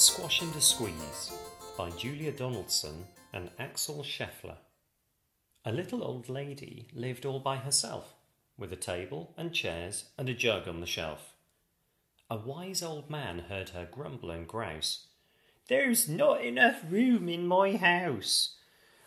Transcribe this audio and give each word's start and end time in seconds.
Squash 0.00 0.40
and 0.40 0.56
a 0.56 0.62
Squeeze 0.62 1.30
by 1.76 1.90
Julia 1.90 2.32
Donaldson 2.32 3.04
and 3.34 3.50
Axel 3.58 4.02
Scheffler. 4.02 4.56
A 5.66 5.72
little 5.72 6.02
old 6.02 6.30
lady 6.30 6.88
lived 6.94 7.26
all 7.26 7.38
by 7.38 7.56
herself, 7.56 8.14
with 8.56 8.72
a 8.72 8.76
table 8.76 9.34
and 9.36 9.52
chairs 9.52 10.06
and 10.16 10.26
a 10.30 10.32
jug 10.32 10.66
on 10.66 10.80
the 10.80 10.86
shelf. 10.86 11.34
A 12.30 12.36
wise 12.36 12.82
old 12.82 13.10
man 13.10 13.40
heard 13.40 13.68
her 13.68 13.86
grumble 13.92 14.30
and 14.30 14.48
grouse. 14.48 15.08
There's 15.68 16.08
not 16.08 16.42
enough 16.42 16.80
room 16.88 17.28
in 17.28 17.46
my 17.46 17.76
house. 17.76 18.56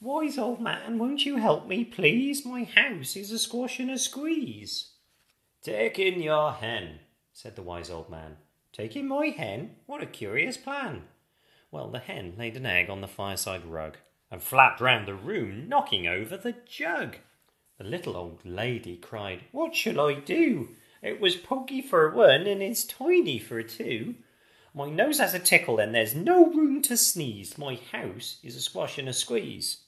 Wise 0.00 0.38
old 0.38 0.60
man, 0.60 1.00
won't 1.00 1.26
you 1.26 1.38
help 1.38 1.66
me, 1.66 1.84
please? 1.84 2.46
My 2.46 2.62
house 2.62 3.16
is 3.16 3.32
a 3.32 3.40
squash 3.40 3.80
and 3.80 3.90
a 3.90 3.98
squeeze. 3.98 4.92
Take 5.62 5.98
in 5.98 6.22
your 6.22 6.52
hen, 6.52 7.00
said 7.32 7.56
the 7.56 7.62
wise 7.62 7.90
old 7.90 8.08
man. 8.08 8.36
Taking 8.76 9.08
my 9.08 9.28
hen? 9.28 9.76
What 9.86 10.02
a 10.02 10.06
curious 10.06 10.58
plan. 10.58 11.04
Well, 11.70 11.88
the 11.88 11.98
hen 11.98 12.34
laid 12.36 12.58
an 12.58 12.66
egg 12.66 12.90
on 12.90 13.00
the 13.00 13.08
fireside 13.08 13.64
rug 13.64 13.96
and 14.30 14.42
flapped 14.42 14.82
round 14.82 15.08
the 15.08 15.14
room, 15.14 15.66
knocking 15.66 16.06
over 16.06 16.36
the 16.36 16.56
jug. 16.66 17.16
The 17.78 17.84
little 17.84 18.18
old 18.18 18.44
lady 18.44 18.98
cried, 18.98 19.44
What 19.50 19.74
shall 19.74 19.98
I 19.98 20.20
do? 20.20 20.76
It 21.00 21.22
was 21.22 21.36
poggy 21.36 21.80
for 21.80 22.10
one, 22.10 22.46
and 22.46 22.62
it's 22.62 22.84
tiny 22.84 23.38
for 23.38 23.62
two. 23.62 24.16
My 24.74 24.90
nose 24.90 25.20
has 25.20 25.32
a 25.32 25.38
tickle, 25.38 25.78
and 25.78 25.94
there's 25.94 26.14
no 26.14 26.44
room 26.44 26.82
to 26.82 26.98
sneeze. 26.98 27.56
My 27.56 27.80
house 27.92 28.40
is 28.42 28.56
a 28.56 28.60
squash 28.60 28.98
and 28.98 29.08
a 29.08 29.14
squeeze. 29.14 29.84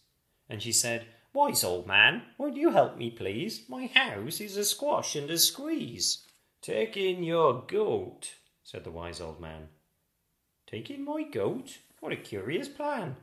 And 0.48 0.62
she 0.62 0.72
said, 0.72 1.04
Wise 1.34 1.62
old 1.62 1.86
man, 1.86 2.22
won't 2.38 2.56
you 2.56 2.70
help 2.70 2.96
me, 2.96 3.10
please? 3.10 3.68
My 3.68 3.88
house 3.88 4.40
is 4.40 4.56
a 4.56 4.64
squash 4.64 5.14
and 5.14 5.28
a 5.28 5.36
squeeze. 5.36 6.24
Take 6.62 6.96
in 6.96 7.22
your 7.22 7.64
goat, 7.66 8.30
said 8.68 8.84
the 8.84 8.90
wise 8.90 9.18
old 9.18 9.40
man. 9.40 9.66
Taking 10.66 11.02
my 11.02 11.22
goat? 11.22 11.78
What 12.00 12.12
a 12.12 12.16
curious 12.16 12.68
plan. 12.68 13.16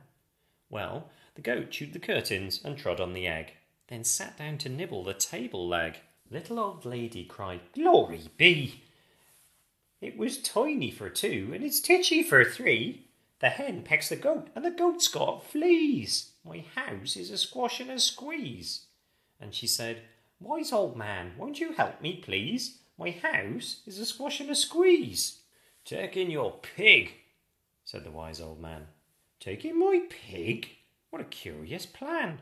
Well, 0.70 1.08
the 1.36 1.40
goat 1.40 1.70
chewed 1.70 1.92
the 1.92 2.00
curtains 2.00 2.60
and 2.64 2.76
trod 2.76 2.98
on 2.98 3.12
the 3.12 3.28
egg, 3.28 3.52
then 3.86 4.02
sat 4.02 4.36
down 4.36 4.58
to 4.58 4.68
nibble 4.68 5.04
the 5.04 5.14
table 5.14 5.68
leg. 5.68 5.98
Little 6.28 6.58
old 6.58 6.84
lady 6.84 7.24
cried, 7.24 7.60
Glory 7.72 8.22
be! 8.36 8.82
It 10.00 10.16
was 10.16 10.42
tiny 10.42 10.90
for 10.90 11.08
two, 11.08 11.52
and 11.54 11.62
it's 11.62 11.78
titchy 11.78 12.24
for 12.24 12.44
three. 12.44 13.06
The 13.38 13.50
hen 13.50 13.84
pecks 13.84 14.08
the 14.08 14.16
goat, 14.16 14.48
and 14.56 14.64
the 14.64 14.72
goat's 14.72 15.06
got 15.06 15.46
fleas. 15.46 16.32
My 16.44 16.64
house 16.74 17.16
is 17.16 17.30
a 17.30 17.38
squash 17.38 17.78
and 17.78 17.90
a 17.92 18.00
squeeze. 18.00 18.86
And 19.40 19.54
she 19.54 19.68
said, 19.68 20.02
Wise 20.40 20.72
old 20.72 20.96
man, 20.96 21.34
won't 21.38 21.60
you 21.60 21.72
help 21.74 22.00
me, 22.00 22.16
please? 22.16 22.78
My 22.98 23.10
house 23.10 23.82
is 23.86 23.98
a 23.98 24.06
squash 24.06 24.40
and 24.40 24.48
a 24.48 24.54
squeeze. 24.54 25.40
Take 25.84 26.16
in 26.16 26.30
your 26.30 26.60
pig, 26.60 27.12
said 27.84 28.04
the 28.04 28.10
wise 28.10 28.40
old 28.40 28.58
man. 28.58 28.86
Take 29.38 29.66
in 29.66 29.78
my 29.78 30.00
pig? 30.08 30.68
What 31.10 31.20
a 31.20 31.26
curious 31.26 31.84
plan. 31.84 32.40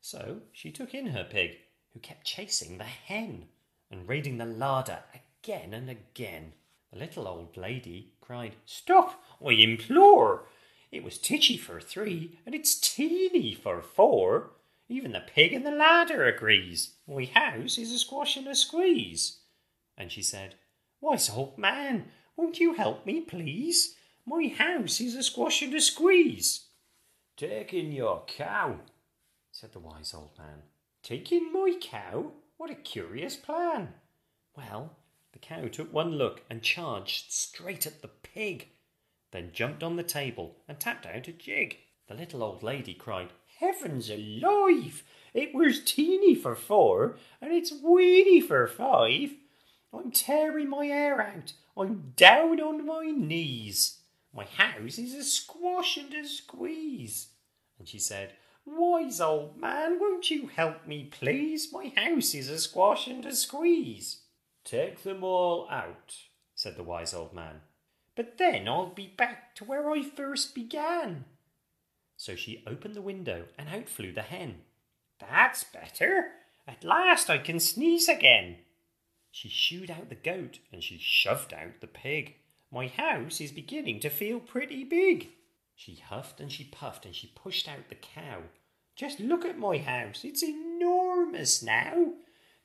So 0.00 0.40
she 0.52 0.70
took 0.70 0.94
in 0.94 1.08
her 1.08 1.24
pig, 1.24 1.58
who 1.92 2.00
kept 2.00 2.24
chasing 2.24 2.78
the 2.78 2.84
hen 2.84 3.48
and 3.90 4.08
raiding 4.08 4.38
the 4.38 4.46
larder 4.46 5.00
again 5.14 5.74
and 5.74 5.90
again. 5.90 6.54
The 6.90 6.98
little 6.98 7.28
old 7.28 7.56
lady 7.58 8.14
cried, 8.22 8.56
Stop, 8.64 9.22
I 9.44 9.52
implore! 9.52 10.46
It 10.90 11.04
was 11.04 11.18
titchy 11.18 11.58
for 11.58 11.78
three, 11.78 12.38
and 12.46 12.54
it's 12.54 12.74
teeny 12.74 13.52
for 13.52 13.82
four. 13.82 14.52
Even 14.88 15.12
the 15.12 15.20
pig 15.20 15.52
in 15.52 15.64
the 15.64 15.70
larder 15.70 16.24
agrees. 16.24 16.94
My 17.06 17.26
house 17.26 17.76
is 17.76 17.92
a 17.92 17.98
squash 17.98 18.38
and 18.38 18.48
a 18.48 18.54
squeeze. 18.54 19.40
And 19.98 20.12
she 20.12 20.22
said, 20.22 20.54
Wise 21.00 21.28
old 21.28 21.58
man, 21.58 22.06
won't 22.36 22.60
you 22.60 22.74
help 22.74 23.04
me, 23.04 23.20
please? 23.20 23.96
My 24.24 24.46
house 24.46 25.00
is 25.00 25.16
a 25.16 25.22
squash 25.24 25.60
and 25.60 25.74
a 25.74 25.80
squeeze. 25.80 26.66
Take 27.36 27.74
in 27.74 27.92
your 27.92 28.24
cow, 28.26 28.76
said 29.50 29.72
the 29.72 29.80
wise 29.80 30.14
old 30.14 30.30
man. 30.38 30.62
Take 31.02 31.32
in 31.32 31.52
my 31.52 31.74
cow? 31.80 32.32
What 32.56 32.70
a 32.70 32.74
curious 32.74 33.36
plan. 33.36 33.94
Well, 34.56 34.96
the 35.32 35.38
cow 35.40 35.66
took 35.66 35.92
one 35.92 36.12
look 36.12 36.42
and 36.48 36.62
charged 36.62 37.32
straight 37.32 37.86
at 37.86 38.02
the 38.02 38.08
pig, 38.08 38.68
then 39.32 39.50
jumped 39.52 39.82
on 39.82 39.96
the 39.96 40.02
table 40.02 40.56
and 40.68 40.78
tapped 40.78 41.06
out 41.06 41.28
a 41.28 41.32
jig. 41.32 41.78
The 42.06 42.14
little 42.14 42.42
old 42.42 42.62
lady 42.62 42.94
cried, 42.94 43.32
Heavens 43.58 44.10
alive! 44.10 45.02
It 45.34 45.54
was 45.54 45.84
teeny 45.84 46.34
for 46.34 46.54
four, 46.54 47.16
and 47.40 47.52
it's 47.52 47.72
weeny 47.72 48.40
for 48.40 48.66
five. 48.66 49.32
I'm 49.92 50.10
tearing 50.10 50.68
my 50.68 50.86
hair 50.86 51.20
out. 51.20 51.52
I'm 51.76 52.12
down 52.16 52.60
on 52.60 52.84
my 52.86 53.04
knees. 53.04 53.98
My 54.34 54.44
house 54.44 54.98
is 54.98 55.14
a 55.14 55.24
squash 55.24 55.96
and 55.96 56.12
a 56.12 56.26
squeeze. 56.26 57.28
And 57.78 57.88
she 57.88 57.98
said, 57.98 58.32
Wise 58.66 59.20
old 59.20 59.56
man, 59.56 59.98
won't 59.98 60.30
you 60.30 60.48
help 60.48 60.86
me, 60.86 61.04
please? 61.10 61.72
My 61.72 61.92
house 61.96 62.34
is 62.34 62.50
a 62.50 62.58
squash 62.58 63.06
and 63.06 63.24
a 63.24 63.34
squeeze. 63.34 64.18
Take 64.64 65.02
them 65.02 65.24
all 65.24 65.66
out, 65.70 66.14
said 66.54 66.76
the 66.76 66.82
wise 66.82 67.14
old 67.14 67.32
man. 67.32 67.62
But 68.14 68.36
then 68.36 68.68
I'll 68.68 68.90
be 68.90 69.06
back 69.06 69.54
to 69.54 69.64
where 69.64 69.90
I 69.90 70.02
first 70.02 70.54
began. 70.54 71.24
So 72.16 72.34
she 72.34 72.64
opened 72.66 72.94
the 72.94 73.00
window 73.00 73.44
and 73.56 73.68
out 73.68 73.88
flew 73.88 74.12
the 74.12 74.22
hen. 74.22 74.56
That's 75.18 75.64
better. 75.64 76.32
At 76.66 76.84
last 76.84 77.30
I 77.30 77.38
can 77.38 77.60
sneeze 77.60 78.08
again. 78.08 78.56
She 79.40 79.48
shooed 79.48 79.88
out 79.88 80.08
the 80.08 80.16
goat 80.16 80.58
and 80.72 80.82
she 80.82 80.98
shoved 80.98 81.52
out 81.54 81.80
the 81.80 81.86
pig. 81.86 82.34
My 82.72 82.88
house 82.88 83.40
is 83.40 83.52
beginning 83.52 84.00
to 84.00 84.10
feel 84.10 84.40
pretty 84.40 84.82
big. 84.82 85.28
She 85.76 85.94
huffed 85.94 86.40
and 86.40 86.50
she 86.50 86.64
puffed 86.64 87.06
and 87.06 87.14
she 87.14 87.28
pushed 87.28 87.68
out 87.68 87.88
the 87.88 87.94
cow. 87.94 88.42
Just 88.96 89.20
look 89.20 89.44
at 89.44 89.56
my 89.56 89.78
house. 89.78 90.24
It's 90.24 90.42
enormous 90.42 91.62
now. 91.62 92.14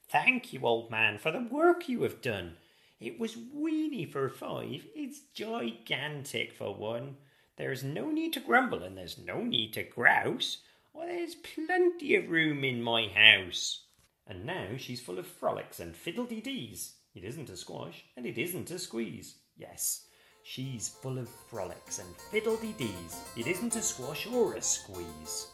Thank 0.10 0.52
you, 0.52 0.62
old 0.64 0.90
man, 0.90 1.20
for 1.20 1.32
the 1.32 1.48
work 1.48 1.88
you 1.88 2.02
have 2.02 2.24
done. 2.24 2.56
It 3.00 3.20
was 3.20 3.38
weeny 3.38 4.08
for 4.08 4.28
five. 4.28 4.88
It's 4.96 5.20
gigantic 5.36 6.54
for 6.54 6.74
one. 6.74 7.18
There's 7.56 7.84
no 7.84 8.10
need 8.10 8.34
to 8.34 8.40
grumble 8.40 8.82
and 8.82 8.98
there's 8.98 9.20
no 9.20 9.44
need 9.44 9.74
to 9.74 9.84
grouse. 9.84 10.64
Oh, 10.96 11.06
there's 11.06 11.36
plenty 11.36 12.16
of 12.16 12.32
room 12.32 12.64
in 12.64 12.82
my 12.82 13.10
house. 13.10 13.83
And 14.28 14.46
now 14.46 14.68
she's 14.78 15.02
full 15.02 15.20
of 15.20 15.28
frolics 15.28 15.80
and 15.80 15.96
fiddle-dee-dees. 15.96 16.96
It 17.14 17.24
isn't 17.24 17.50
a 17.50 17.58
squash 17.58 18.06
and 18.16 18.26
it 18.26 18.38
isn't 18.38 18.72
a 18.72 18.80
squeeze. 18.80 19.36
Yes, 19.56 20.08
she's 20.44 20.90
full 20.90 21.18
of 21.18 21.30
frolics 21.50 22.00
and 22.00 22.16
fiddle-dee-dees. 22.32 23.22
It 23.38 23.48
isn't 23.48 23.76
a 23.76 23.82
squash 23.82 24.26
or 24.28 24.56
a 24.56 24.62
squeeze. 24.62 25.48